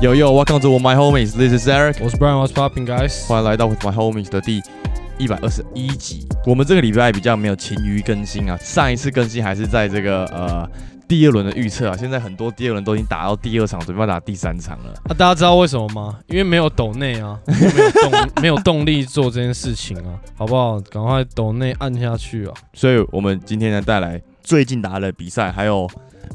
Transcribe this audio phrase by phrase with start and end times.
[0.00, 1.36] Yo yo, welcome to my homies.
[1.36, 1.98] This is Eric.
[2.02, 3.26] 我是 Brian，What's popping guys？
[3.26, 4.62] 欢迎来到 With My Homies 的第
[5.18, 6.26] 一百二十一集。
[6.46, 10.66] 我们这个礼拜比较没有勤于更新啊，上一次更新还是在这个呃
[11.06, 14.94] 第二轮的预测啊，现在很多第二轮都已经打到第二场，准备要打第三场了。
[15.04, 16.18] 啊，大家知道为什么吗？
[16.28, 20.80] 因为没有抖内啊，没有动， 没有动力做这件事情啊，好不好？
[20.80, 22.54] 赶快抖内按下去啊！
[22.72, 25.86] 所以我们今天呢带来最近打的比赛，还有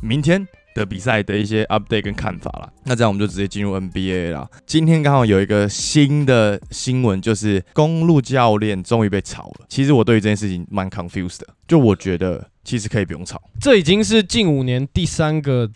[0.04, 2.72] 明天的比赛的一些 update 跟看法啦。
[2.84, 4.48] 那这样我们就直接进入 NBA 啦。
[4.68, 9.66] 今天刚好有一个新的新闻，就是公路教练终于被炒了。
[9.68, 13.42] 其实我对于这件事情蛮 confused 的，就我觉得其实可以不用炒。
[13.60, 15.72] 这已经是近五年第三个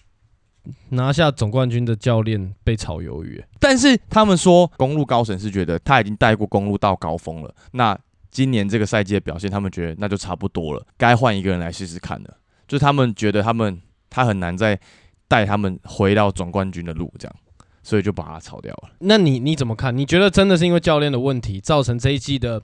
[0.89, 3.43] 拿下总冠军的教练被炒鱿鱼。
[3.59, 7.97] 但是他们说公路高层是觉得他已经带过公路到高峰了，那
[8.29, 12.37] 今年这个赛季的表现，他们觉得那就差不多了，该换一个人来试试看了。
[12.67, 14.79] 就是他们觉得他们他很难再
[15.27, 17.35] 带他们回到总冠军的路，这样，
[17.83, 18.89] 所以就把他炒掉了。
[18.99, 19.95] 那你你怎么看？
[19.95, 22.61] 你觉得真的是因为教练的问题造成这一季的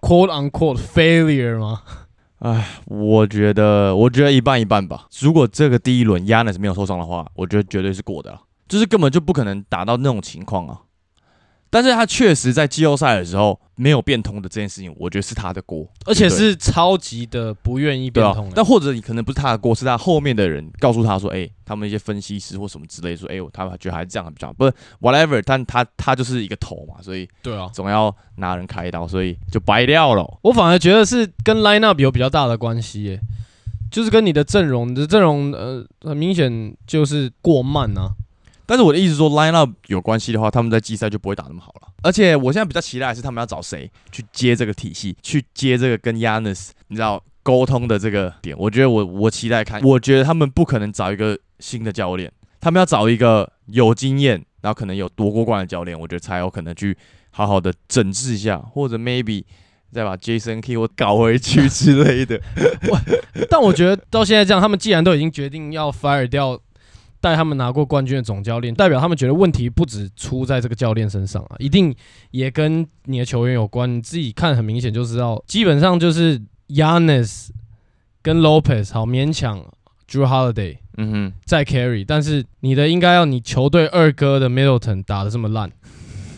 [0.00, 1.82] quote unquote failure 吗？
[2.40, 5.06] 哎，我觉得我觉得一半一半吧。
[5.20, 10.80] 如果这个第一轮 Yanis 没有受伤的话，我觉得绝对是过的啊，就是根本就不可能打到那种情况啊。
[11.72, 18.44] 但是他确实在季后赛的时候没有变通的这件事情，我觉得是他的锅，而且是超级的不愿意变通。
[18.44, 18.52] 的。
[18.54, 30.38] 但或者你可能不是他的锅，是他后面的人告诉他说，哎、他们一些分析师或什么之类说，哎、他们觉得还是这样比较好，不是 whatever，但他他就是一个头嘛，所以对啊，总要拿人开刀，所以就白掉了。
[30.42, 33.20] 我反而觉得是跟 line up 有比较大的关系耶，
[33.90, 38.12] 就是跟你的阵容，你的阵容呃很明显就是过慢啊。
[38.66, 41.88] 但是我的意思说，line up 有关系的话，他们在季赛就不会打那么好了。
[42.02, 48.56] 而且我现在比较期待的是他们要找谁去接这个体系，去接这个跟 Yanis 你知道沟通的这个点。
[48.58, 56.96] 我觉得我我期待看，我觉得他们不可能找一个新的教练，他们要找一个有经验，然后可能有夺过冠的教练，我觉得才有可能去
[57.30, 59.44] 好好的整治一下，或者 maybe
[59.92, 62.40] 再把 Jason Key 我搞回去 之类的。
[63.50, 66.58] 但我觉得到现在这样，他们既然都已经决定要 fire 掉
[67.22, 71.94] 带他们拿过冠军的总教练，代表他们觉得问题不止出在这个教练身上啊，一定
[72.32, 73.90] 也跟你的球员有关。
[73.96, 77.50] 你自己看很明显就知道，基本上就是 Yanis
[78.20, 79.64] 跟 Lopez 好勉强
[80.10, 80.78] Drew Holiday。
[80.98, 85.70] 嗯哼，再 carry，但是你的应该要你球队二哥的 Middleton 打的这么烂，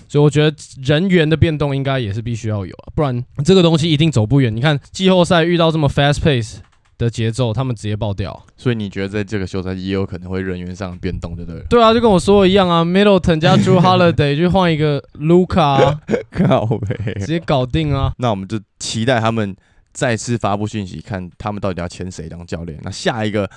[0.06, 4.55] 所以我觉得人员的变动应该也是必须要有啊，不然这个东西一定走不远。
[4.55, 6.59] 你看季后赛遇到这么 fast pace
[6.97, 8.44] 的节奏，他们直接爆掉。
[8.56, 11.60] 所以你觉得在这个休赛季也有可能会人员上变动，对不对？
[11.69, 16.00] 对啊，就跟我说的一样啊，Middleton 加 Drew Holiday 就换一个 Luca，、啊、
[16.31, 18.12] 靠呗直接搞定啊。
[18.19, 19.54] 那我们就期待他们
[19.93, 22.78] 再次发布讯息，看他们到底要签谁当教练。
[22.83, 23.49] 那下一个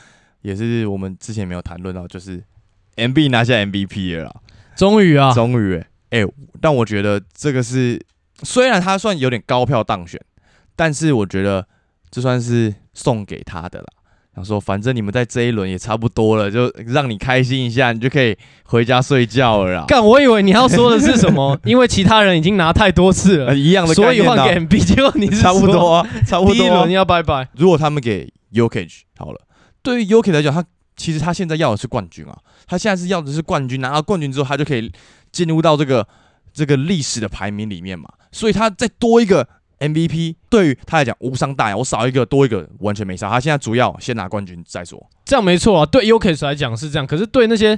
[0.42, 2.44] 也是我们之前没有谈论到，就是
[2.96, 4.36] MB 拿下 MVP 了啦，
[4.76, 5.76] 终于啊，终于
[6.10, 6.28] 哎、欸
[6.60, 8.02] 但我觉得这个是
[8.42, 10.20] 虽然他算有点高票当选，
[10.76, 11.68] 但是我觉得
[12.10, 13.86] 这算是送给他的啦。
[14.36, 19.86] 想说，反正你们在这一轮也差不多了，就让你开心一下，你就可以回家睡觉了啦。
[19.88, 27.50] 干，我以为你要说的是什么， 因为其他人已经拿太多次了，呃 一样的所以概念啊换给 MB，结果你是差不多啊，差不多啊、第一轮要拜拜。
[27.56, 29.42] 如果他们给 Yokich 好了，
[29.82, 30.64] 对于 Yokich 来讲，他
[30.96, 34.92] 其实他现在要的是冠军啊，他现在是要的是冠军，拿到冠军之后，他就可以
[35.32, 36.08] 进入到这个
[36.54, 39.50] 这个历史的排名里面嘛，所以他再多一个
[39.80, 45.02] MVP，对于他来讲无伤大雅，我少一个多一个完全没差，他现在主要先拿冠军再说。
[45.26, 47.78] 这样没错啊，对 UKS 来讲是这样，可是对那些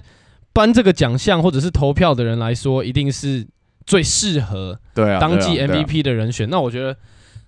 [0.53, 3.45] 颁这个奖项或者是投票的人来说，一定是
[3.85, 6.49] 最适合对啊，当季 MVP 的人选。
[6.49, 6.95] 那我觉得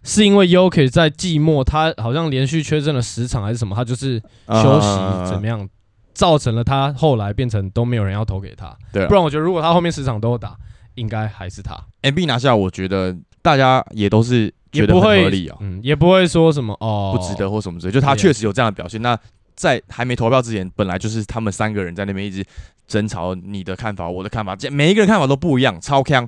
[0.03, 4.87] 是因为 UK 在季末他好像连续缺阵了十场还是什么，他就是休息
[5.29, 5.59] 怎么样？
[5.59, 5.69] 样，
[6.13, 8.75] 造成了他后来变成都没有人要投给他。
[8.91, 10.57] 对啊不然我觉得如果他后面十场都打，
[10.95, 19.01] 应该还是他，，MB 拿下，我觉得大家也都是觉得合理啊，嗯，也不会说什么哦不值得或什么之类，就他确实有这样的表现。
[19.01, 19.17] 那
[19.55, 22.43] 在还没投票之前，本来就是他们三个人在那边一直
[22.87, 26.27] 争吵，你的看法，我的看法，这每一个人看法都不一样，超强。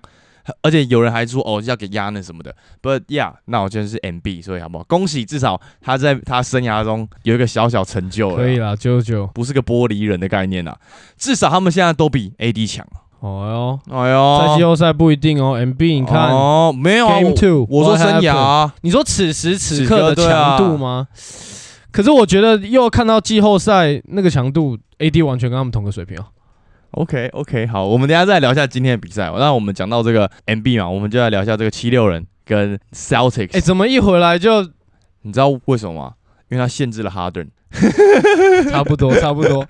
[0.62, 4.84] 而且有人还说哦要给压那什么的，But yeah，那我就是 MB，所以好不好？
[4.84, 9.26] 恭喜，至少他在他生涯中有一个小小成就了，可以啦，九九。
[9.28, 10.78] 不是个玻璃人的概念啊。
[11.18, 13.03] 至少他们现在都比 AD 强啊。
[13.24, 16.30] 哦哎哟，在季，后赛不一定哦，MB 你看。
[16.30, 21.08] 哦，没有啊 Game 我 Two，我说生涯啊，你说此时此此刻的强度吗？
[21.92, 26.26] 可是我觉得又看到季后赛那个强度，AD 完全跟他们同个水平哦。
[26.92, 29.32] OK OK，好，我们等一下再聊一下今天的比赛。
[29.38, 33.56] 那我们讲到这个 MB 嘛，我们就来聊一下这个七六人跟 Celtics。
[33.56, 34.62] 哎，怎么一回来就
[35.22, 36.14] 你知道为什么吗？
[36.50, 37.48] 因因为他限制了 Harden。
[38.70, 39.66] 差不多，差不多，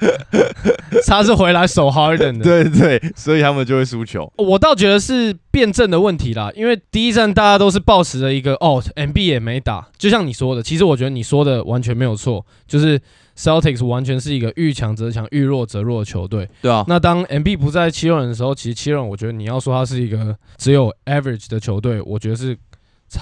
[1.08, 2.44] 他是回来守 Harden 的。
[2.44, 4.32] 对对，所以他们就会输球。
[4.38, 13.00] 我倒觉得是辩证的问题啦，因为第一站大家都是抱持着一个哦，MB 也没打，就像你说的，其实我觉得你说的完全没有错，就是
[13.38, 16.48] Celtics 完全是一个遇强则强、遇弱则弱的球队。
[16.62, 22.58] 对啊，那当 MB 不在七六人的时候，其实七六人我觉得你要说他是一个只有 average 的球队，我觉得是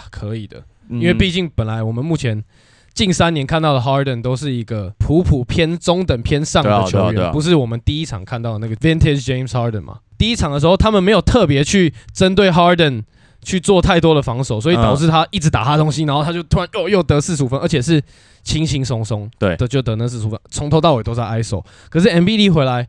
[0.10, 2.44] 可以的，因为毕竟本来我们目前。
[2.93, 9.99] 近三年看到的 Harden 都是一个普普偏中等偏上的球员，不是我们第一场看到的那个 Vintage James Harden 嘛？
[10.17, 13.03] 第一场的时候，他们没有特别去针对 Harden
[13.41, 18.01] 去做太多的防守，所以导致他一直打他东西，然后他就突然又又得四十五分，而且是
[18.43, 21.63] 轻轻松松对的就得那四十五分，从头到尾都在 ISO。
[21.89, 22.88] 可是 MBD 回来，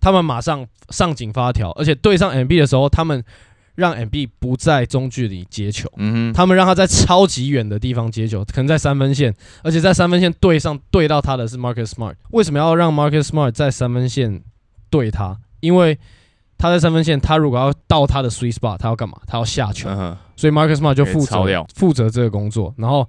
[0.00, 3.24] 他们马上上紧发条，而且对上 MB 的时候，他们。
[3.78, 9.32] 让 M B 不在中距离接球，嗯哼，他们让他在超级远的地方接球，可能在三分线，
[9.62, 12.14] 而且在三分线对上对到他的是 Marcus Smart。
[12.30, 14.42] 为什么要让 Marcus Smart 在三分线
[14.90, 15.38] 对他？
[15.60, 15.96] 因为
[16.58, 19.16] 他在三分线，他如果要到他的 sweet spot，他要干嘛？
[19.28, 19.88] 他要下球，
[20.34, 23.08] 所以 Marcus Smart 就负责负责这个工作，然后。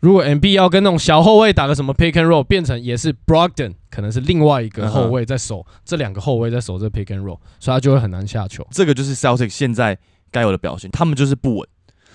[0.00, 8.66] 如果 M B 要跟那种小后卫打个什么 pick and roll，变成也是 Brogden，可能是另外一个后卫在守，这两个后卫在守这 pick and roll，所以他就会很难下球。
[8.70, 9.98] 这个就是 Celtic 现在
[10.30, 11.68] 该有的表现，他们就是不稳。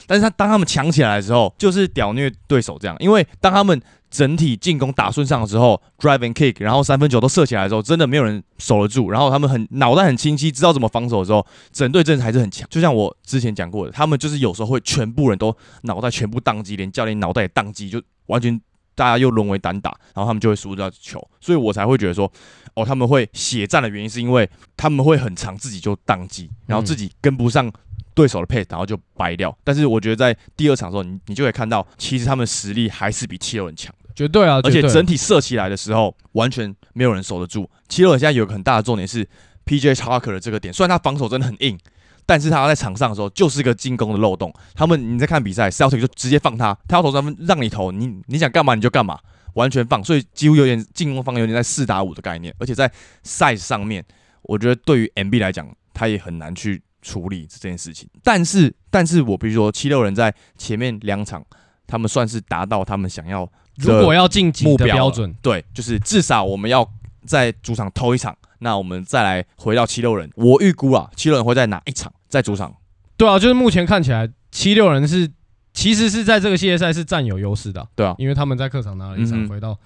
[0.08, 2.96] 但是他当他们强起来的时候，就是屌虐对手这样。
[3.00, 9.10] 因为当他们整体进攻打顺畅的时候，drive and kick，然后三分球都射起来的时候，真的没有人守得住。
[9.10, 12.68] 然后他们很脑袋很清晰，知道怎么防守的时候，整队阵还是很强。
[12.70, 18.62] 就像我之前讲过的，他们就是有时候会全部人都脑袋全部宕机，连教练脑袋也宕机，就完全
[18.94, 21.20] 大家又沦为单打，然后他们就会输掉球。
[21.42, 22.32] 所以我才会觉得说，
[22.76, 24.48] 哦，他们会血战的原因是因为
[24.78, 27.72] 他们会很长自己就宕机，然后自己跟不上。
[28.14, 29.56] 对手的配，然后就掰掉。
[29.64, 34.60] 但是我觉得在第二场的时候，你你就可以看到，其实他们实力还是比七六人强的，绝对啊！
[34.64, 37.70] 而且整体射起来的时候，完全没有人守得住。
[37.90, 39.28] 七六人现在有个很大的重点是
[39.66, 39.94] P.J.
[39.94, 41.78] Tucker 的这个点，虽然他防守真的很硬，
[42.26, 44.54] 但是他在场上的时候就是个进攻的漏洞。
[44.76, 49.20] 他们你在看比赛，Celtic 就直接放他，他要投三分让你投，你你想干嘛你就干嘛，
[49.54, 52.54] 完全放，所以几乎有点进攻方有点在四打五的概念。
[52.60, 52.92] 而且在
[53.24, 54.04] size 上面，
[54.44, 55.40] 我觉得对于 M.B.
[55.40, 56.82] 来讲，他也很难去。
[57.04, 61.46] 处理这件事情，但是，但是我必须说七六人在前面两场，
[61.86, 66.90] 他们算是达到他们想要如果要晋级的标准，对，就是至少我们要
[67.26, 72.74] 在主场偷一场，那我们再来回到七六人，我预估啊，七六人会在哪一场在主场？
[73.18, 75.30] 对啊，就是目前看起来七六人是
[75.74, 79.78] 其实是在这个系列赛是占有优势的，对啊，因为他们在客场拿了一场回到，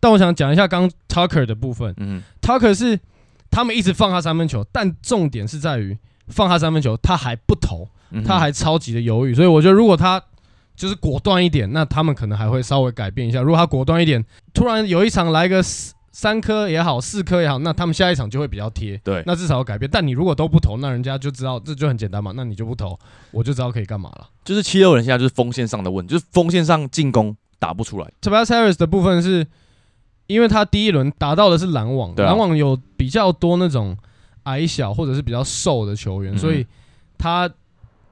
[0.00, 2.98] 但我想讲一下刚 Tucker 的部分，嗯，Tucker 是
[3.50, 5.96] 他们一直放他三分球，但重点是在于。
[6.28, 7.88] 放他三分球，他还不投，
[8.24, 10.22] 他还超级的犹豫，所以我觉得如果他
[10.74, 13.40] 就是果断一点，那他们可能还会稍微改变一下。
[13.40, 15.62] 如果他果断一点，突然有一场来个
[16.12, 19.00] 三颗也好，四颗也好，那他们下一场就会比较贴。
[19.04, 19.90] 对，那至少要改变。
[19.90, 22.98] 但你如果都不投，那人家就知道这就很简单嘛，那你就不投，
[23.30, 24.28] 我就知道可以干嘛了。
[24.44, 28.12] 就是七六人现在就是锋线上的问题，就是锋线上进攻打不出来。
[28.20, 29.46] Tobias Harris 的部分是
[30.26, 33.96] 因为他第一轮打到的是篮网，篮网有比较多那种。
[34.46, 36.66] 矮小或者是比较瘦的球员，所以
[37.16, 37.48] 他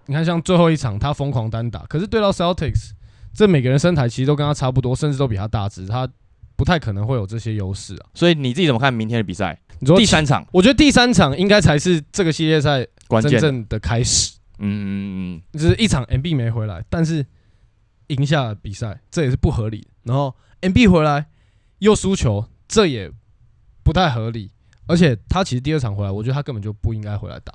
[0.07, 2.91] 你看像最后一场他疯狂单打，可是对到 Celtics，
[3.33, 6.09] 这每个人身材其实都跟他差不多，甚至都比他大只，他
[6.57, 8.07] 不太可能会有这些优势啊。
[8.15, 9.59] 所以你自己怎么看明天的比赛？
[9.81, 12.87] 你说第三场，我觉得第三场应该才是这个系列赛
[13.23, 14.37] 真正的开始。
[14.59, 17.27] 嗯嗯嗯，就是一场 MB 没回来，但是
[18.07, 19.87] 赢下比赛，这也是不合理。
[20.05, 21.27] 然后 MB 回来
[21.81, 23.11] 又输球，这也
[23.83, 24.51] 不太合理。
[24.87, 27.53] 而且他其实第二场回来，我觉得他根本就不应该回来打，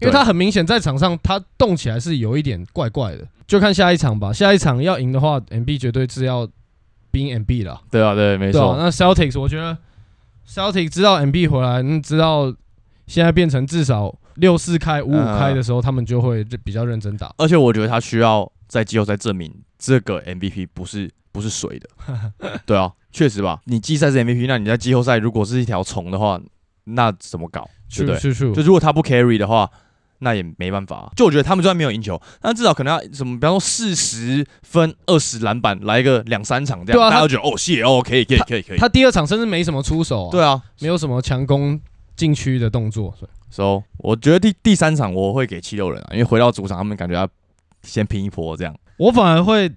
[0.00, 3.26] 因为他很明显在场上他动起来是有一点怪怪的。
[3.46, 6.48] 就看下一场吧，下一场要赢的话，M B 绝对是要
[7.10, 7.82] 冰 M B 了。
[7.90, 8.74] 对啊，对，没错。
[8.78, 9.76] 那 Celtics 我觉得
[10.48, 12.54] Celtics 知道 M B 回来，知道
[13.06, 17.34] 现在变成至少六四开五五开的时候，他们就会比较认真打。
[17.36, 21.88] 而且我觉得他需要在季后赛证明这个 M V P 不是不是水的。
[22.66, 22.92] 对啊。
[23.12, 26.40] 确实吧，你季赛是 MVP，那你在季后赛如果是一条虫的话，
[26.82, 27.64] 那怎么搞？
[27.88, 28.34] 对不对？
[28.52, 29.70] 就如果他不 carry 的话，
[30.18, 31.12] 那也没办法。
[31.14, 38.78] 就我觉得他们就算没有赢球，那至少可能要什么，比方说四十分、二十篮板，来一个两三场这样，大家觉得哦，谢哦，可以，可以，可以，可以。
[38.78, 41.80] 他第二场甚至没什么出手，对啊，没有什么强攻
[42.16, 43.14] 禁区的动作。
[43.48, 47.28] 所以我觉得第第三场我会给七六人啊，因为回到主场，他们感觉要
[47.84, 48.74] 先拼一波这样。
[48.96, 49.70] 我反而会。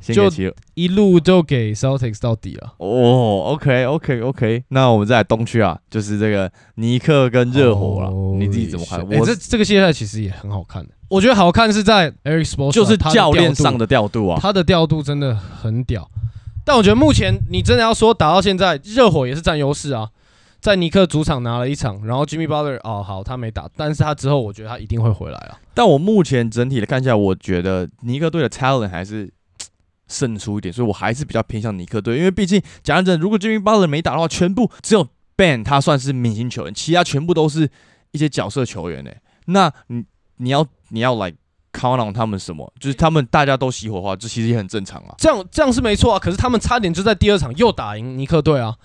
[0.00, 0.30] 就
[0.74, 2.72] 一路就给 Celtics 到底了。
[2.76, 4.62] 哦，OK，OK，OK。
[4.68, 8.10] 那我们再来东区啊，就是这个尼克跟热火了。
[8.38, 9.04] 你自己怎么看？
[9.18, 10.90] 我这这个系列赛其实也很好看的。
[11.08, 16.08] 我觉得好看是在 Eric Spoelstra，就是教练上的调度啊，他的调度真的很屌。
[16.64, 20.08] 但我觉得目前你真的要说打到现在，热火也是占优势啊。
[20.60, 25.58] 在尼克主场拿了一场，然后 Jimmy Butler 哦好他没打，但是他之后我觉得他一定会回来啊。
[25.72, 29.30] 但我目前整体的看下来，我觉得尼克队的 talent 还是
[30.08, 37.70] 胜出一点，所以我还是比较偏向尼克队，因为毕竟讲认真，如果 Jimmy Butler 没打的话，全部只有 Ben 他算是明星球员，其他全部都是
[38.10, 39.10] 一些角色球员呢。
[39.46, 40.04] 那你
[40.38, 41.32] 你要你要来
[41.72, 42.72] count on 他们什么？
[42.80, 45.14] 就是他们大家都熄火的话，这其实也很正常啊。
[45.18, 48.76] 这样这样是没错啊，可是他们差点就在第二场又打赢尼克队啊。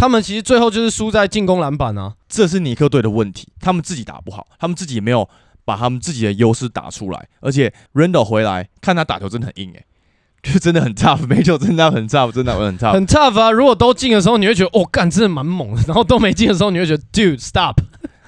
[0.00, 5.28] 他们其实最后就是输在进攻篮板啊，这是尼克队的问题，他们自己打不好，他们自己也没有
[5.66, 9.84] 把他们自己的优势打出来，而且 Randle 回来看他打球真的很硬诶，
[10.42, 13.50] 就真的很 tough，没球真的很 tough，真的很 tough，很 tough 啊！
[13.50, 17.76] 如果都进的时候，你会觉得哦干，真的蛮猛的；然后都没进的时候，你会觉得 dude stop。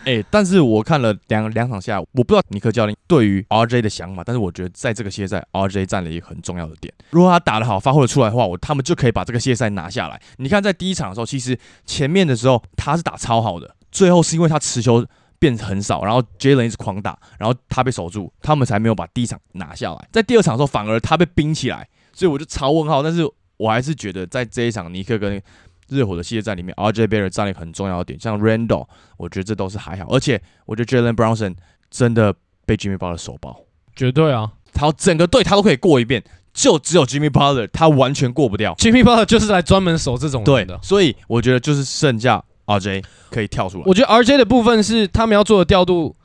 [0.05, 6.93] 哎，但是我看了两两场下，我不知道尼克教练对于 RJ 的想法，但是我觉得在这个系列赛，RJ 占了一个很重要的点。
[7.11, 10.21] 如果他打得好，发挥的出来的话，我他们就可以把这个系列赛拿下来。
[10.39, 11.57] 你看，在第一场的时候，其实
[11.87, 15.07] 前面的时候他是打超好的，最后是因为他持球
[15.39, 20.09] 变很少，然后 Jalen 一直狂打，然后他被守住，他们才没有把第一场拿下来。
[20.11, 23.03] 在第二场的时候，反而他被冰起来，所以我就超问号。
[23.03, 23.23] 但是
[23.57, 25.41] 我还是觉得在这一场，尼克跟
[25.89, 28.87] 热火的系列赛里面，RJ Barrett 占了一个很重要的点，像 Randall，
[29.17, 31.55] 我觉得这都是还好，而且我觉得 Jalen Brownson
[31.91, 32.35] 真的
[32.65, 33.61] 被 Jimmy Butler 手包，
[33.95, 34.53] 绝对啊！
[34.73, 36.25] 他整个队他都可以过一遍，
[36.55, 38.75] 就只有 Jimmy Butler 他完全过不掉。
[38.77, 43.85] Jimmy Butler 就是来专门守这种对的，所以我觉得就是剩下 RJ 可以跳出来。
[43.85, 46.17] 我觉得 RJ 的部分是他们要做的调度，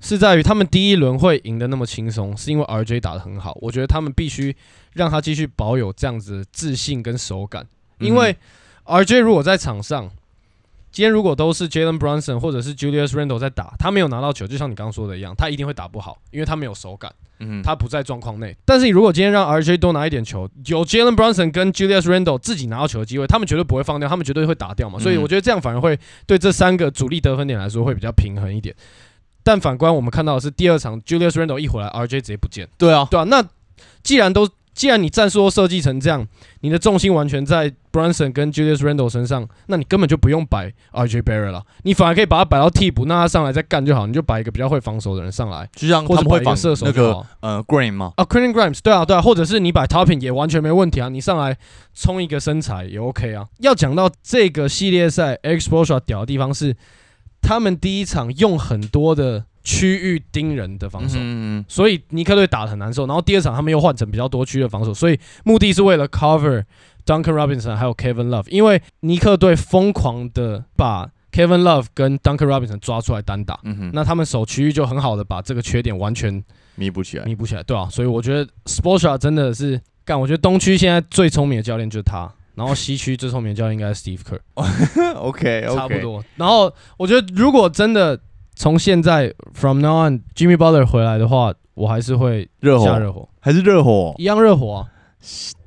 [0.00, 3.56] 是在于他们第一轮会赢得那么轻松，是因为 RJ 打得很好。
[3.62, 4.54] 我觉得他们必须
[4.92, 7.66] 让他继续保有这样子的自信跟手感，
[7.98, 8.36] 因为。
[8.86, 10.10] RJ 如果在场上，
[10.92, 18.56] 今天如果都是 Jalen Brunson 或者是 Julius Randle 在打，他没有拿到球，就像你刚刚说的一样，他一定会打不好，因为他没有手感，嗯，他不在状况内。
[18.64, 24.98] 但是你如果今天让 RJ 多拿一点球，有 Jalen Brunson 跟 Julius Randle 自己拿到球的机会，他们绝对不会放掉，他们绝对会打掉嘛。
[24.98, 28.74] 所以我觉得这样反而会对这三个主力得分点来说会比较平衡一点。
[29.42, 32.66] 但反观我们看到的是第二场 Julius Randle 一回来，RJ 直接不见。
[32.78, 33.24] 对啊，对啊。
[33.24, 33.44] 那
[34.02, 36.24] 既然都既然你战术都设计成这样，
[36.60, 48.12] 你的重心完全在 Brunson 跟 Julius Randle 身上，那你根本就不用摆 RJ Barrett 了，你反而可以把他摆到替补，那他上来再干就好，你就摆一个比较会防守的人上来，就像或者会摆射手那个呃 Green 嘛？
[48.16, 51.56] 啊 q u e n Grimes，对啊对啊，或者是你摆 Topping 也完全没问题啊，你上来
[51.94, 53.46] 冲一个身材也 OK 啊。
[53.60, 56.76] 要讲到这个系列赛 Exposure 屌的地方是，
[57.40, 59.46] 他们第一场用很多的。
[59.66, 61.18] 区域盯人的防守，
[61.66, 63.04] 所以尼克队打得很难受。
[63.04, 66.62] 然后第二场他们又换成比较多区的防守，所以目的是为了 cover
[67.04, 73.58] Duncan Robinson 还有 Kevin Love，因为尼克队疯狂的把 Kevin Love 跟 Duncan Robinson 抓出来单打，
[73.92, 76.42] 那他们守区域就很好的把这个缺点完全
[76.76, 84.38] 弥补起来，弥补起来，对啊，所以我觉得 Sportsha 真的是干，我觉得东区现在最聪明的教练就是他，然后西区最聪明的教练应该是 Steve Kerr。
[85.16, 86.24] OK，差不多。
[86.36, 88.18] 然后我觉得如果真的
[88.56, 94.74] 从现在 from now on Jimmy Butler 回来的话，我还是会热火，热火还是热火，一样热火。
[94.74, 94.88] 啊。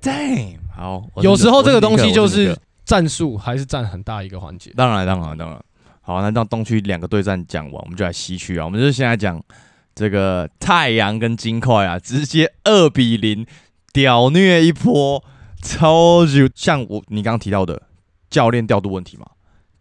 [0.01, 4.71] Damn，好，有时候这个东西就是战术还是占很大一个环节。
[4.75, 5.61] 当然，当然，当然。
[6.01, 8.65] 好，那让东区两个对战讲完，我们就来西区啊。
[8.65, 9.41] 我们就现在讲
[9.93, 13.45] 这个太阳跟金块啊，直接二比零
[13.91, 15.23] 屌虐一波，
[15.61, 17.81] 超级像我你刚刚提到的
[18.29, 19.27] 教练调度问题嘛。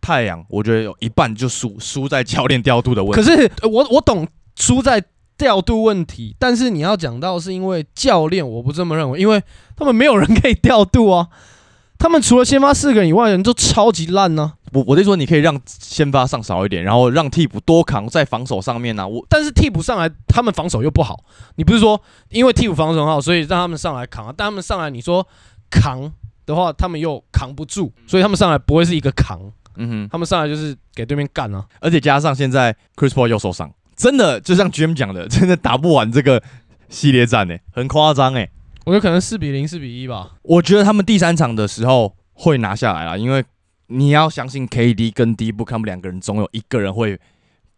[0.08, 3.22] 太阳，我觉得有一半就输输在教练调度的问题。
[3.22, 5.04] 可是我我懂输在
[5.36, 9.42] 调度问题，但是你要讲到是因为教练，我不这么认为，因为
[9.76, 11.28] 他们没有人可以调度啊。
[12.00, 14.54] 他们除了先发四个人以外，人都超级烂呢。
[14.72, 19.06] 我我就说，你可以让先发上少一点，然后让替补多扛在防守上面呢。
[19.06, 21.22] 我但是替补上来，他们防守又不好。
[21.56, 22.00] 你不是说
[22.30, 24.32] 因为替补防守很好，所以让他们上来扛啊？
[24.34, 25.26] 但他们上来，你说
[25.70, 26.10] 扛
[26.46, 29.38] 的话，他们又扛不住，所以他们上来不会是一个扛。
[29.78, 36.42] 嗯哼，他们上来就是给对面干啊，而且加上现在 Chris Paul 又受伤，真的就像 Jim 讲的，真的打不完这个
[36.88, 38.48] 系列战呢，很夸张哎。
[38.84, 40.36] 我觉得可能四比零、四比一吧。
[40.42, 43.44] 我觉得他们第三场的时候会拿下来了，因为
[43.88, 47.20] 你要相信 KD 跟 D 布他们两个人总有一个人会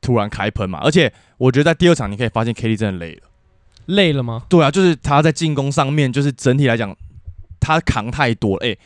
[0.01, 0.79] 突然开喷嘛。
[0.83, 3.23] 而且我觉得在第二场你可以发现 KD 真的累了，
[3.87, 4.45] 累了吗？
[4.49, 6.97] 对啊，就是他在进攻上面，就是整体来讲
[7.59, 8.77] 他扛太多了哎。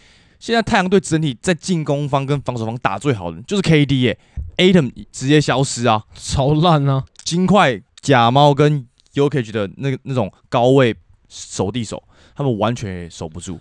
[0.45, 4.19] 现在太阳队整体在进攻方跟防守方打最好的就是 KD 耶
[4.59, 7.03] ，Atom 直接消失啊，超烂啊！
[7.25, 10.95] 金块假猫跟 Ukage 的那个那种高位
[11.31, 12.03] 守地手，
[12.37, 13.59] 他们完全守不住。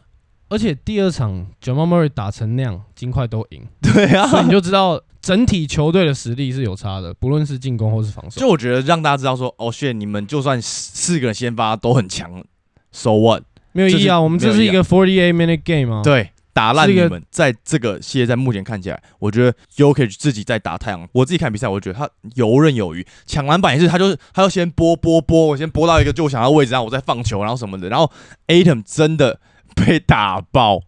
[0.49, 3.65] 而且第二场 Jamal Murray 打成那样，金块都赢。
[3.81, 8.41] 对啊，所以你就知道整体球队的实力是有差的，不论是进攻或是防守。
[8.41, 12.43] 就我觉得让大家知道说，哦，谢你们就算四个人先发都很强
[12.91, 13.43] ，So what？
[13.71, 16.03] 没有意义啊，我们这是一个 Forty Eight Minute Game 啊。
[16.03, 16.31] 对。
[16.53, 28.11] 打烂你们，在这个系列赛目前看起来，我觉得 Yokich 自己在打太阳，我自己看比赛，我觉得他游刃有余，抢篮板也是，他就是他要先拨拨拨，我先拨到一个就我想要位置，然后我再放球，然后什么的，然后
[28.47, 29.39] Atom 真的
[29.75, 30.81] 被打爆，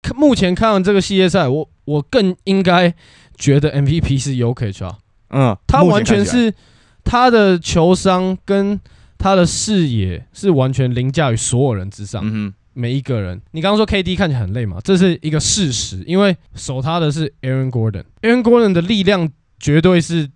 [0.00, 2.94] 看目前看完这个系列赛，我我更应该
[3.36, 4.98] 觉得 MVP 是 Yokich 啊，
[5.30, 6.54] 嗯，他完全是
[7.02, 8.80] 他的球商跟
[9.18, 12.22] 他的视野是完全凌驾于所有人之上。
[12.24, 20.30] 嗯每一个人，你刚刚说 KD 看起来很累嘛，这是一个事实，因为守他的是 Aaron Gordon，Aaron Gordon 的力量绝对是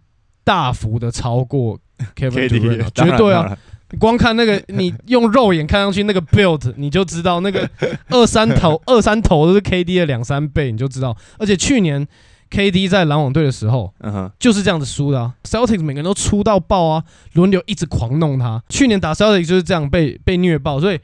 [0.45, 1.79] 大幅的超过
[2.15, 3.59] Kevin Durant，、啊、 绝对啊！，
[3.91, 7.69] 你光看那个，你用肉眼看上去那个 build，你就知道那个
[8.11, 11.17] 二三头二三头都是 KD 的两三倍，你就知道。
[11.39, 12.07] 而且去年
[12.51, 13.93] KD 在篮网队的时候
[14.39, 18.63] 就是这样子输的啊，Celtics 每个人都出到爆啊，轮流一直狂弄他。
[18.69, 20.99] 去年打 Celtics 就是这样被被虐爆，所以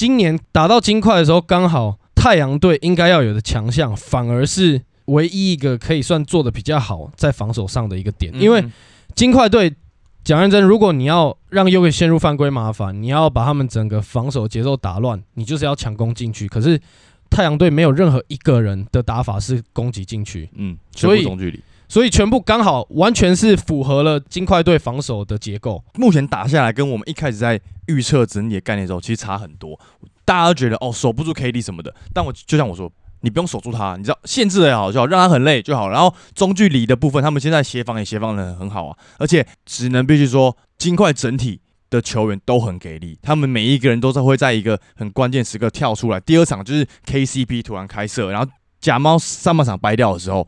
[0.00, 8.72] 今年打到金块的时候，刚好太阳队应该要有的强项，反而是唯一一个可以算做的比较好在防守上的一个点，因为嗯
[9.14, 9.70] 金块队
[10.24, 16.48] 讲认真，如果你要让 U 给陷入犯规麻烦，你要把他们整个防守节奏打乱，你就是要强攻进去。
[16.48, 16.80] 可是
[17.28, 21.60] 太阳队没有任何一个人的打法是攻击进去，嗯，所以距离。
[21.90, 25.82] 所以全部刚好完全是符合了金块队防守的结构。
[25.94, 29.76] 目前打下来，跟我们一开始在预测整体的概念的时候，其实差很多。
[30.24, 32.88] 大家都觉得哦，守不住 KD 什么的，但我就像我说，
[33.22, 35.88] 你不用守住他，你知道限制的好就好，让他很累就好。
[35.88, 46.20] 然后中距离的部分，他们现在协防也协防的很好啊，而且只能必须说，金块整体的球员都很给力，他们每一个人都是会在一个很关键时刻跳出来。
[46.20, 48.48] 第二场就是 KCP 突然开射，然后
[48.80, 50.46] 假猫上半场掰掉的时候，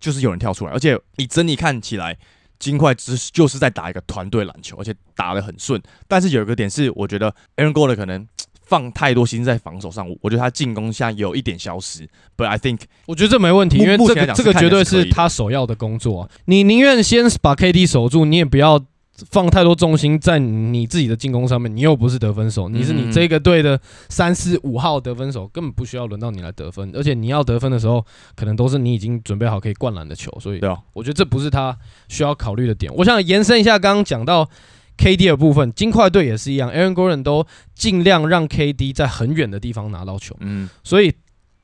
[0.00, 2.16] 就是有人跳出来，而且以珍妮看起来。
[2.58, 5.80] 金块只是就是在打一个团队篮球，而且打得很顺。
[6.08, 8.26] 但是有一个点是，我觉得 Aaron Gordon 可能
[8.62, 12.04] 放太多心在防守上，我我觉得他进攻现在有一点消失。
[12.36, 16.30] But I think 我觉得这没问题，因为这个这个绝对是他首要的工作啊。
[16.46, 18.84] 你宁愿先把 KD 守住，你也不要
[19.30, 21.74] 放太多重心在你自己的进攻上面。
[21.74, 26.90] 你又不是得分手，你是你这个队的三四五号得分手，根本不需要轮到你来得分。
[26.94, 28.04] 而且你要得分的时候，
[28.34, 31.76] 可能都是你已经准备好可以灌篮的球，所以对啊，我觉得这不是他
[32.08, 32.94] 需要考虑的点。
[32.94, 34.48] 我想延伸一下刚刚讲到
[34.96, 41.12] KD 的部分，金块队也是一样，Aaron Gordon 都尽量让 KD 在很远的地方拿到球，嗯，所以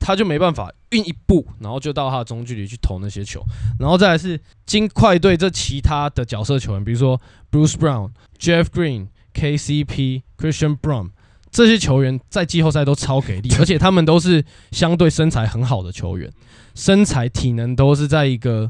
[0.05, 3.43] 他就没办法运一步，然后就到他的中距离去投那些球。
[3.79, 11.09] 然后再来是金块队这其他的角色球员，比如说 Bruce Brown、Jeff Green、KCP、Christian Brown。
[11.49, 16.31] 这些球员在季后赛都超给力， 而且他们都是相对身材很好的球员，
[16.75, 18.69] 身材体能都是在一个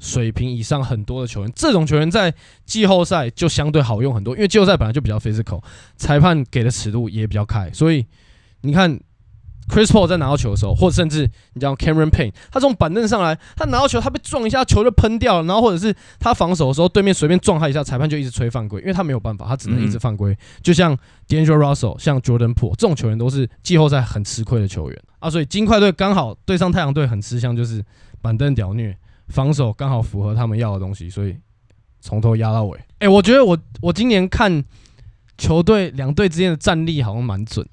[0.00, 1.52] 水平以上很多的球员。
[1.54, 5.62] 这种球员在季后赛就相对好用很多，因为季后赛本来就比较 physical，
[5.96, 8.04] 裁判给的尺度也比较开，所以
[8.62, 8.98] 你看
[9.68, 20.36] Chris Paul 在拿到球的时候，或者甚至你讲 Cameron Payne，他从板凳上来，他拿到球，他被撞一下，球就喷掉了，然后或者是他防守的时候，对面随便撞他一下，裁判就一直吹犯规，因为他没有办法，他只能一直犯规。
[20.62, 27.84] 就像 d a n g e l Russell、像 Jordan Po 这种球员都是季后赛很吃亏的球员啊，所以金块队刚好对上太阳队很吃香，就是
[28.22, 28.96] 板凳屌虐，
[29.28, 31.36] 防守刚好符合他们要的东西，所以
[32.00, 32.78] 从头压到尾。
[33.00, 34.64] 哎、我觉得我我今年看
[35.36, 37.66] 球队两队之间的战力好像蛮准，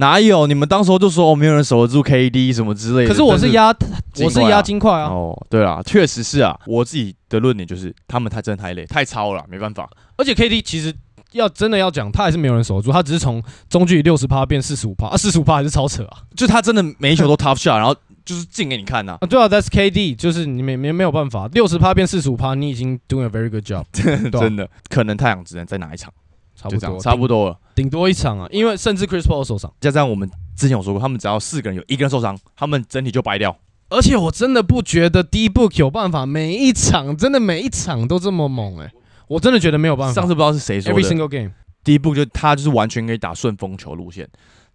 [0.00, 0.46] 哪有？
[0.46, 3.08] 你们当时候就说哦，没有人守得住 KD 什么之类的。
[3.08, 3.76] 可是我是压啊
[4.24, 6.58] 我是压金块啊，哦，对啦，确实是啊。
[6.66, 9.88] 我自己的论点就是，他们太真的太累，太超了，没办法。
[10.16, 10.92] 而且 KD 其实
[11.32, 16.18] 要真的要讲，他还是没有人守得住，他只是从中距离六十趴变四十五趴，啊，四十五趴还是超扯啊！
[16.34, 24.68] 就他真的每一球都 tough shot，然后就是进给你看呐、啊，对啊，That's KD，就是你没没没有办法，六十趴变四十五趴，你已经 doing a very good job， 对啊真的。
[24.88, 26.12] 可能太阳只能再拿一场，
[26.60, 27.58] 差不多，差不多，了。
[27.74, 33.56] 顶多一场啊，因为甚至 Chris Paul 受伤，加上我们之前有说过，他们只要四个人有一个人受伤，他们整体就白掉。
[33.88, 38.92] 而且我真的不觉得 D Book 有办法每一场真的每一场都这么猛哎、
[39.26, 40.14] 我真的觉得没有办法。
[40.14, 41.50] 上次不知道是谁说的 Every 的，single game，
[41.82, 44.28] 第一步就他就是完全可以打顺风球路线，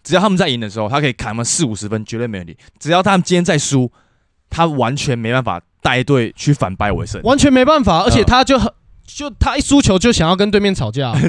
[0.04, 2.58] 只要他们在赢的时候，他可以砍他们四五十分，绝对没问题。
[2.80, 3.92] 只要他们今天在输，
[4.50, 7.22] 他完全没办法带队去反败为胜。
[7.22, 8.72] 完全没办法，而且嗯他就很。
[9.06, 11.20] 就他一输球就想要跟对面吵架啊、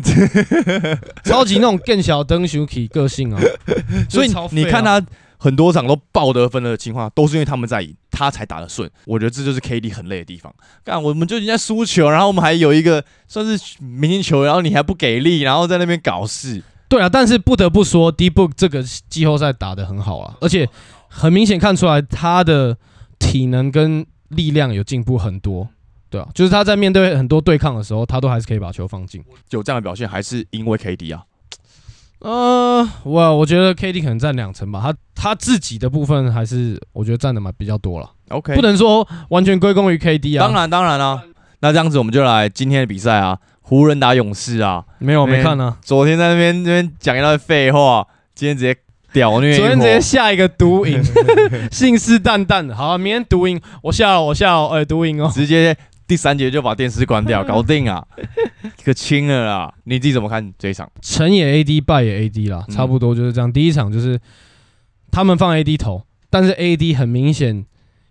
[1.25, 3.41] 超级那种更小灯 Shuki 个性啊，
[4.09, 5.01] 所以你看他
[5.39, 8.91] 很多场都爆得分的情况，都是因为他们在赢，他才打得顺。
[9.05, 10.53] 我觉得这就是 KD 很累的地方。
[10.83, 16.63] 干，我们就已经在输球，然后我们还有一个算是明星球员，然后你还不给力，然后在那边搞事。
[16.89, 20.69] 对啊，但是不得不说，D Book 这个季后赛打得很好啊，而且
[21.09, 22.79] 很明显看出来他的
[23.19, 25.69] 体能跟力量有进步很多。
[26.09, 29.23] 对啊，就是他在面对很多对抗的时候，他都还是可以把球放进。
[29.51, 31.23] 有这样的表现，还是因为 KD 啊。
[32.21, 40.47] 呃，我我觉得 KD 可能占两成吧，他他自己的部分还是我觉得占的蛮比较多了，OK，不能说完全归功于 KD 啊。
[40.47, 41.23] 当然当然啦、
[41.61, 44.83] 那这样子我们就来今天的比赛啊，湖人打勇士啊。
[44.99, 48.75] 没有没哎看呢、昨天在那边那边讲一大堆废话，今天直接
[49.13, 49.55] 屌虐。
[49.55, 51.03] 昨天直接下一个毒赢，
[51.71, 52.75] 信誓旦旦的。
[52.75, 55.31] 好、啊，明天毒赢，我下了，我下了，哎、毒赢哦。
[55.33, 58.07] 直接第三节就把电视关掉， 搞定啊，
[58.85, 59.75] 可轻了啦。
[59.85, 60.91] 你自己怎么看这一场？
[61.03, 63.53] 成也 AD，败也 AD 啦，嗯差不多就是这样。
[63.53, 64.19] 第一场就是
[65.11, 67.65] 他们放 AD 头，但是 AD 很明显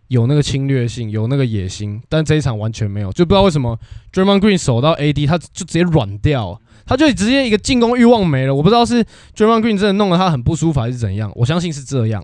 [0.07, 3.77] 有那个侵略性，有那个野心，但这一场完全没有，就不知道为什么
[4.13, 8.53] Draymond Green 守到 AD，他就直接软掉，他就直接一个进攻欲望没了。
[8.53, 9.03] 我不知道是
[9.35, 12.23] Draymond Green 真的弄得他很不舒服还是怎样，我相信是这样，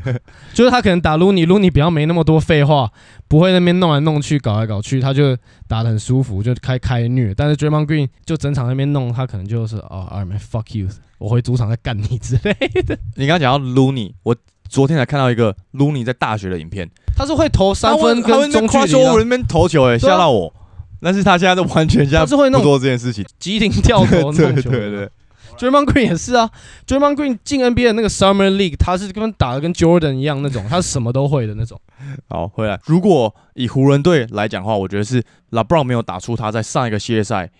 [0.52, 2.90] 就是他可能打 Looney，Looney 比较没那么多废话，
[3.28, 7.34] 不会那边弄来弄去，搞来搞去，他就打得很舒服，就开开虐。
[7.34, 12.98] 但是 Draymond Green 就整场那边弄，他可能就是哦 a r m a fuck you，我回主场再干你之类的。
[13.16, 14.36] 你刚刚讲到 l o n y 我
[14.68, 20.52] 昨天才看到一个 l o n y 在大学的影片，他是会投三分他会跟中距夸离的啊，修我那边投球哎，吓到我。
[21.00, 23.24] 但是他现在都完全现在他是会弄不做这件事情。
[23.38, 24.80] 急停跳投对弄球对。
[24.80, 25.10] 对对
[25.58, 26.48] ，Draymond Green 也是啊
[26.86, 31.80] ，Draymond Green 进 NBA 的那个 Summer League，他是跟打的跟 Jordan 一样那种，他是什么都会的那种。
[32.30, 32.78] 好，回来。
[32.84, 35.20] 如果以湖人队来讲的话，我觉得是
[35.50, 37.50] LeBron 没有打出他在上一个系列赛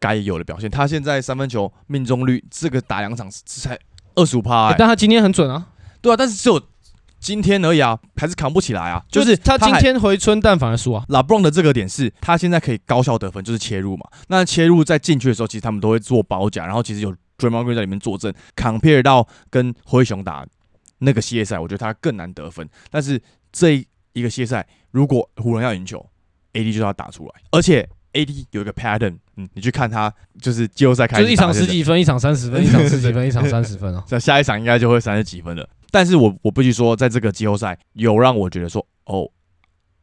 [0.00, 0.68] 该有的表现。
[0.68, 3.78] 他现在三分球命中率，这个打两场才
[4.16, 5.66] 二十五趴，欸但他今天很准啊，
[6.00, 6.60] 对啊，但是只有
[7.22, 9.02] 今天而已啊，还是扛不起来啊。
[9.08, 11.04] 就是他今天回春，但反而输啊。
[11.08, 14.04] LeBron 的这个点是，他现在可以高效得分，就是切入嘛。
[14.26, 20.44] 那切入在进去的时候，其实他们都会做包夹，然后其实有 Draymond Green 在里面坐镇，compare 到跟灰熊打
[20.98, 22.68] 那个系列赛，我觉得他更难得分。
[22.90, 26.04] 但是这一个系列赛，如果湖人要赢球
[26.54, 34.02] ，AD 就要打出来，而且 AD 有一个 pattern，嗯，你去看他就是季后赛开始就是一场十几分，一场三十分，一场十几分，一场三十分哦。
[34.06, 35.68] 在 下一场应该就会三十几分了。
[35.92, 39.30] 但是我我必须说，在这个季后赛有让我觉得说，哦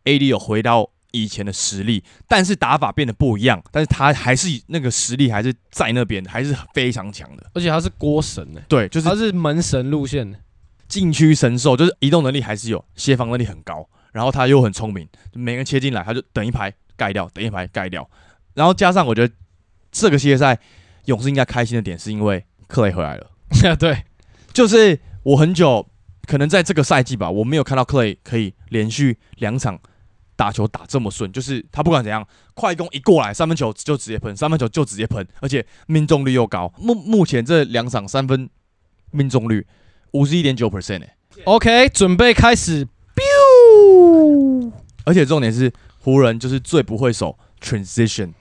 [0.05, 7.49] ，AD 有回到以前的实力，但是打法变得不一样，但是他还是那个实力还是在那边，还是非常强的。
[7.55, 10.37] 而且他是锅神呢、对，就是他是门神路线的、
[10.87, 18.07] 禁区神兽，就是移动能力还是有，协防能力很高，然后他又很聪明，每个人切进来他就等一排盖掉，等一排盖掉，
[18.53, 19.33] 然后加上我觉得
[19.91, 20.59] 这个系列赛
[21.05, 23.31] 勇士应该开心的点是因为克雷回来了。
[23.79, 24.03] 对，
[24.53, 25.87] 就是我很久，
[26.27, 29.79] 可能在这个赛季吧，我没有看到 Clay 可以连续两场
[30.35, 36.73] 打球打这么顺，就是他不管怎样，快攻一过来，三分球就直接喷，三分球就直接喷，而且命中率又高。
[36.77, 38.49] 目目前这两场三分
[39.11, 39.67] 命中率
[40.11, 42.87] 五十一点九 percent 哎，OK，准备开始。
[45.05, 48.31] 而且重点是湖人就是最不会守 transition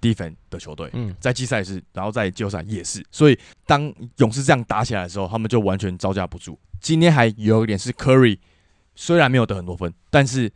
[0.00, 0.90] defense 的球队。
[0.92, 6.58] 嗯，在季赛是，然后在季后赛也是，所以当勇士这样打起来的时候，他们就完全招架不住。
[6.80, 8.38] 今天还有一点是 Curry，
[8.94, 10.52] 虽然没有得很多分，但是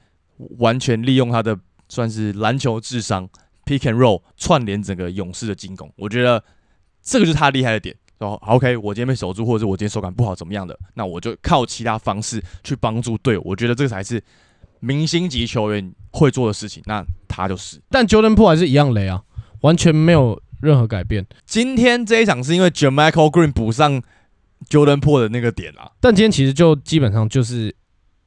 [0.59, 3.29] 完全利用他的算是篮球智商
[3.65, 5.93] pick and roll 串联整个勇士的进攻。
[5.97, 6.43] 我觉得
[7.03, 7.97] 这个就是他厉害的点。
[8.19, 13.43] 然后 OK，我今天被守住，或者是我今天手感不好怎么样的，那我就靠其他方式去帮助队友。
[13.45, 14.23] 我觉得这个才是
[14.79, 16.81] 明星级球员会做的事情。
[16.87, 17.83] 那他就是。
[17.91, 19.21] 但 Jordan Po 还是一样雷啊，
[19.63, 21.27] 完全没有任何改变。
[21.45, 24.01] 今天这一场是因为 Jermichael Green 补上
[24.69, 27.75] Jordan Po 的那个点啊，但今天其实就基本上就是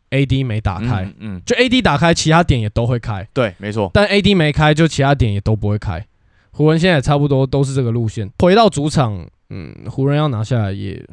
[0.10, 3.26] AD 没打开，嗯，嗯，就 AD 打开，其他点也都会开。
[3.34, 6.06] 对，没错，但 AD 没开，就其他点也都不会开。
[6.52, 8.30] 湖人现在也差不多都是这个路线。
[8.40, 11.06] 回到主场，嗯，湖人要拿下来也，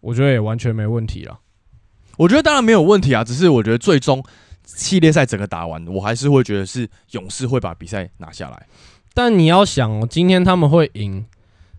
[0.00, 1.38] 我觉得也完全没问题了。
[2.18, 4.22] 我觉得当然没有问题啊，只是我觉得最终
[4.64, 8.66] 系列赛整个打完，我还是会觉得是勇士会把比赛拿下来。
[9.18, 11.24] 但你要想哦，今天他们会赢，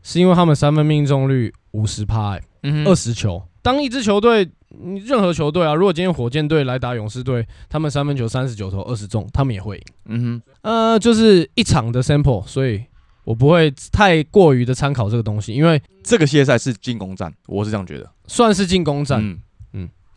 [0.03, 3.41] 是因为他们三分命中率五十趴，欸嗯二十球。
[3.61, 9.83] 当一支球队，你任何球队啊，如果今天火箭队来打勇士队，他们三分球三十九投二十中，他们也会赢。
[10.07, 12.83] 嗯哼，呃，就是一场的 sample，所以
[13.23, 18.11] 我不会太过于的参考这个东西，因为这个系列赛是进攻战，我是这样觉得。
[18.27, 19.21] 算是进攻战。
[19.23, 19.39] 嗯，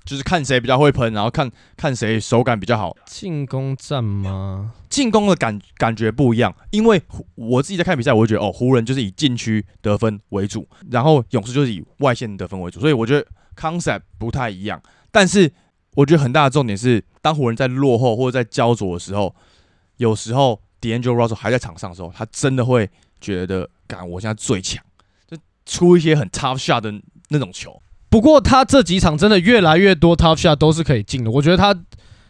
[0.05, 2.97] 就是看谁比较会喷，然后看看谁手感比较好。
[3.07, 4.75] 进攻战吗？
[4.88, 7.01] 进攻的感感觉不一样，因为
[7.35, 14.83] 我自己在看比赛，我会觉得哦，湖人就是以禁区得分为主，然后勇士就是以外线得分为主，所以我觉得 concept 不太一样。
[15.11, 15.51] 但是
[15.95, 19.35] 我觉得很大的重点是，当湖人在落后或者在焦灼的时候，
[19.97, 24.85] 有时候 D'Angelo Russell 还在场上的时候，他真的会觉得，干，我现在最强，
[25.27, 26.93] 就出一些很 tough shot 的
[27.29, 27.81] 那种球。
[28.12, 31.31] 不过他这几场真的越来越多 top shot 都是可以进的。
[31.31, 31.75] 我觉得他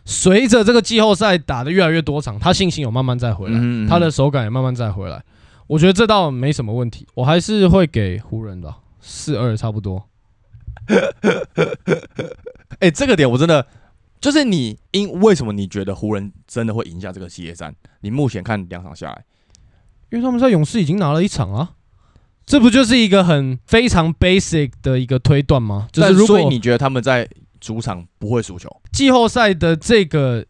[0.04, 5.24] 随着这个季后赛打的越来越多场，他信心有慢慢再回来，他的手感也慢慢再回来。
[5.66, 10.08] 我觉得这倒没什么问题，我还是会给湖人的四二差不多。
[12.78, 13.66] 哎、这个点我真的
[14.20, 17.74] 就是你因为什么你觉得湖人真的会赢下这个系列战？
[18.02, 19.24] 你目前看两场下来，
[20.10, 21.72] 因为他们在勇士已经拿了一场啊，
[22.44, 25.88] 这不就是一个很非常 basic 的一个推断吗？
[25.92, 27.28] 就是如果所以你觉得他们在
[27.60, 28.68] 主场不会输球？
[28.92, 30.44] 季后赛的这个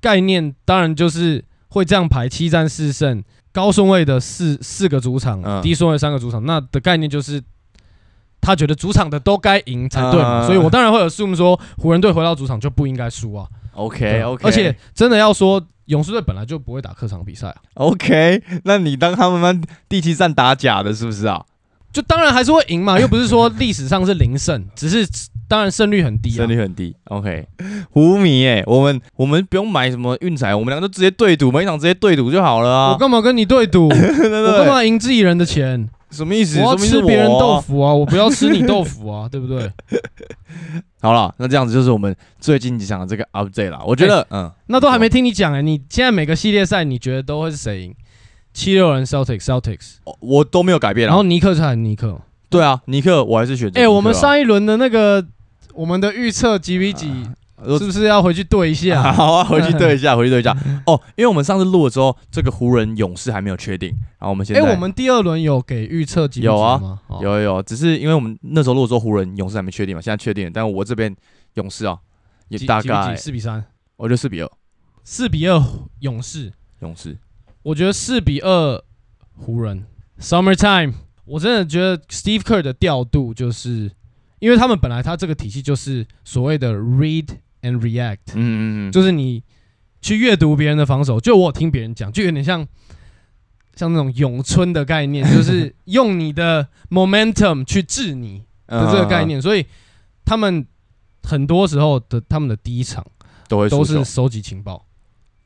[0.00, 7.42] 概念，当然就是会这样排七战四胜，高顺位的四四个主场，嗯低顺位三个主场，那的概念就是。
[8.38, 13.44] 他觉得主场的都该赢才对所以我当然会 assume 说湖人队回到主场就不应该输啊。
[13.72, 21.44] OK OK，而且真的要说，勇士队本来就不会打客场比赛啊，OK，那你当他们班第七战打假的，是不是啊？
[21.92, 25.08] 就当然还是会赢嘛，又不是说历史上是零胜， 只是
[25.48, 26.48] 当然胜率很低啊胜。
[26.48, 26.94] 率很低。
[27.04, 27.46] OK，
[27.90, 32.92] 胡迷哎、我们我们不用买什么运彩，我们两个就直接对赌，每一场直接对赌就好了啊。
[32.92, 33.88] 我干嘛跟你对赌？
[33.88, 35.88] 我干嘛赢自己人的钱？
[36.16, 36.58] 什么意思？
[36.60, 39.70] 我要吃别人豆腐啊，我不要吃你豆腐啊， 对不对？
[41.00, 43.80] 好了，那这样子就是我们最近几场的这个 update 啦。
[43.86, 47.94] 我觉得，嗯，那都还没听你讲哎、你现在每个系列赛你觉得都会是谁赢？
[48.52, 51.10] 七六人 Celtics Celtics，我我都没有改变啊。
[51.10, 52.18] 然后尼克是还是尼克？
[52.48, 53.86] 对啊，尼克我还是选择哎。
[53.86, 55.24] 我们上一轮的那个
[55.74, 57.34] 我们的预测几比几，呃
[57.78, 59.02] 是不是要回去对一下？
[59.12, 60.56] 好啊，回去对一下， 回去对一下。
[60.86, 63.88] 哦，因为我们上次录的时候，这个湖人勇士还没有确定，
[64.18, 67.00] 然后我们现哎、在我们第二轮有给预测几比几有啊吗？
[67.08, 71.14] 哦有有有，只是因为我们那时候录的时候湖人勇士还没确定嘛，现在确定了，但我这边
[71.54, 71.98] 勇士啊，
[72.48, 73.64] 也大概四比三，
[73.96, 74.50] 我觉得四比二
[75.02, 75.62] 四比二
[76.00, 76.52] 勇士。
[76.80, 77.16] 勇士。
[77.62, 78.82] 我觉得四比二
[79.36, 79.84] 湖人。
[80.20, 80.92] Summertime，
[81.24, 83.90] 我真的觉得 Steve Kerr 的调度就是，
[84.38, 87.28] 因为他们本来他这个体系就是所谓的 read
[87.62, 89.42] and react，、嗯嗯嗯，就是你
[90.00, 91.20] 去阅读别人的防守。
[91.20, 92.66] 就我有听别人讲，就有点像
[93.74, 99.42] 像那种咏春的概念，就是 用你的 momentum 去治你的这个概嗯念。
[99.42, 99.66] 所以
[100.24, 100.66] 他们
[101.22, 103.04] 很多时候的他们的第一场
[103.48, 104.86] 都会都是收集情报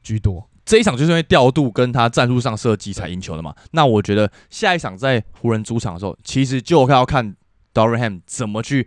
[0.02, 0.46] 居多。
[0.66, 3.52] 这一场就是因为调度跟他战术上设计才赢球的嘛。
[3.72, 7.34] 那我觉得下一场在湖人主场的时候，其实就要看
[7.72, 8.86] d o r a n Ham 怎么去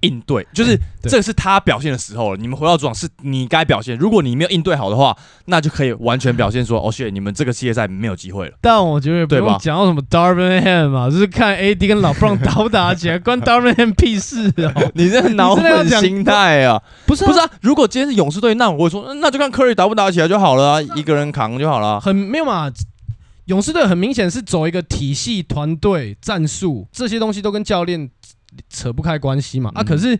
[0.00, 2.36] 应对，就是这是他表现的时候了。
[2.36, 8.56] 你们回到主场是你该表现，如果你没有应对好的话，那就可以完全表现说，哦，谢，你们这个系列赛没有机会了。
[8.60, 14.92] 但我觉得也不对吧用讲到什么 Darvin Ham 嘛，就是看 AD 跟老布朗打不打起来，关 Darvin Ham 屁事哦。
[14.94, 16.82] 你这脑你真的要讲粉心态啊！
[17.06, 22.00] 不是、不是，啊，如果今天是勇士队，那我会说，那就看 Curry 打不打起来就好了啊，一个人扛就好了啊。
[22.00, 22.70] 很没有嘛。
[23.46, 28.10] 勇士队很明显是走一个体系、团队、战术这些东西都跟教练
[28.68, 29.70] 扯不开关系嘛。
[29.74, 30.18] 啊，嗯可是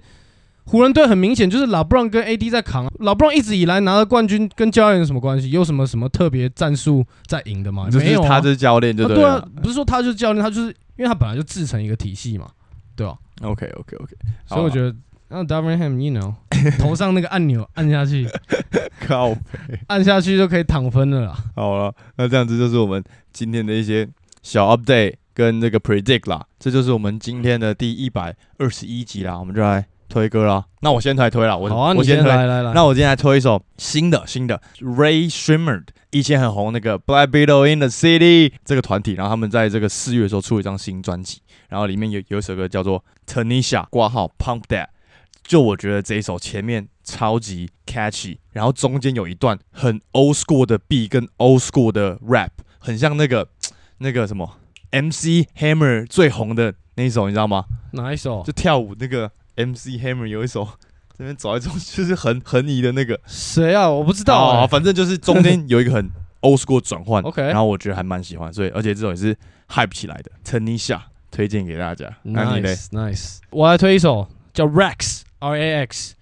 [0.64, 5.50] 湖人队很明显就是老布朗跟 AD 在扛，老布朗一直以来拿了冠军跟教练有什么关系？
[5.50, 7.88] 有什么什么特别战术在赢的吗？
[7.92, 9.34] 没有、啊，他就是教练，就对了。
[9.34, 12.48] 啊对啊，不是说他就是教练，他就是因为他本来就制成一个体系嘛，
[12.96, 14.92] 对吧、OK OK OK，所以我觉得，
[15.28, 16.34] 那 d a v i n Ham，you know，
[16.78, 18.24] 头上那个按钮按下去，
[18.70, 19.32] 得 靠
[19.86, 21.36] 按下去就可以躺分了啦。
[21.54, 24.08] 好了，那这样子就是我们今天的一些
[24.42, 30.64] 小 update 跟这个 predict 啦，这就是我们今天的第一百二十一集啦，我们就来推歌啦。
[30.80, 32.24] 那我先来推啦，我啊，我先推。
[32.24, 32.72] 先来来来。
[32.72, 44.86] 那我今天来推一首新的新的 Ray Shrimmer，以前很红那个 Black Beetle in the City 这个团体，然后他们在这个四月的时候出了一张新专辑，然后里面有有一首歌叫做 Tanisha 挂号 Pump That，
[45.46, 53.46] 就我觉得这一首前面超级 catchy，然后中间有一段很 old school 的 beat 跟 old school 的 rap，很像那个
[53.98, 54.58] 那个什么
[55.02, 57.64] MC Hammer 最红的那一首，你知道吗？
[57.92, 58.42] 哪一首？
[58.44, 60.66] 就跳舞那个 MC Hammer 有一首
[61.16, 63.88] 这边走来走去就是横横移的那个，谁啊？
[63.90, 64.66] 我不知道。
[64.66, 66.10] 反正就是中间有一个很
[66.42, 69.36] old school 转换 OK 然后我觉得还蛮喜欢，所以而且这首也是
[69.68, 72.14] hype 起来的，Tanisha 推荐给大家。
[72.22, 73.38] 那你嘞？Nice Nice。
[73.50, 76.14] 我来推一首叫 Rex R A X，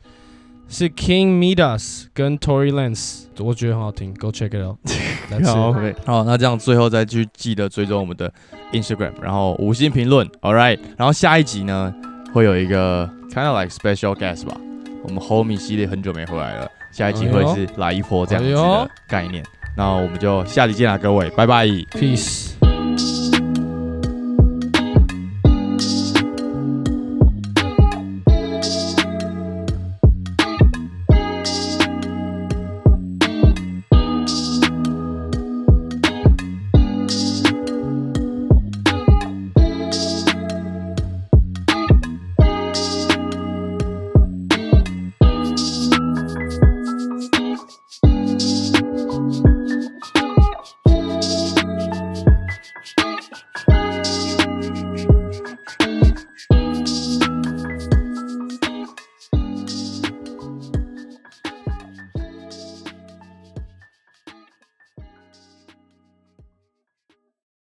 [0.68, 4.78] 是 King Midas 跟 Tory Lanez，我觉得很好听，Go check it out。
[5.44, 5.72] 好
[6.04, 8.32] 好，那这样最后再去记得追踪我们的
[8.72, 11.94] Instagram，然后五星评论，All right，然后下一集呢
[12.32, 14.56] 会有一个 kind of like special guest 吧，
[15.02, 19.44] 我们 Homie 系列很久没回来了，下一集会是来一波这样子的概念，
[19.76, 21.66] 那我们就下集见啦，各位，拜拜。
[21.66, 22.63] Peace。